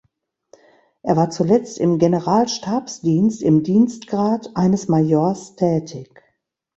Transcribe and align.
Er 1.03 1.15
war 1.15 1.29
zuletzt 1.29 1.77
im 1.77 1.99
Generalstabsdienst 1.99 3.39
im 3.43 3.61
Dienstgrad 3.61 4.49
eines 4.55 4.87
Majors 4.87 5.55
tätig. 5.57 6.11